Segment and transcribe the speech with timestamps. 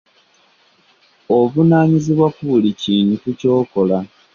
[1.37, 3.97] Ovunaanyizibwa ku buli kintu ky'okola.